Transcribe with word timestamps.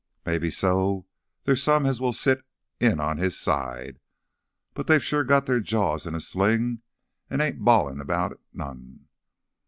Maybe 0.25 0.49
so 0.49 1.05
there're 1.43 1.55
some 1.55 1.85
as 1.85 2.01
will 2.01 2.11
sit 2.11 2.43
in 2.79 2.99
on 2.99 3.17
his 3.19 3.37
side, 3.39 3.99
but 4.73 4.87
they've 4.87 5.03
sure 5.03 5.23
got 5.23 5.45
their 5.45 5.59
jaws 5.59 6.07
in 6.07 6.15
a 6.15 6.19
sling 6.19 6.81
an' 7.29 7.39
ain't 7.39 7.59
bawlin' 7.63 8.01
about 8.01 8.31
it 8.31 8.39
none. 8.51 9.07